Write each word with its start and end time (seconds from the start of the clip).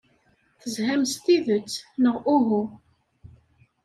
Tezham 0.61 1.03
s 1.11 1.13
tidet, 1.23 1.71
neɣ 2.03 2.15
uhu? 2.35 2.63